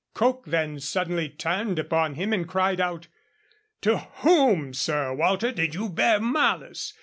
[0.15, 3.05] Coke then suddenly turned upon him, and cried out,
[3.81, 6.95] 'To whom, Sir Walter, did you bear malice?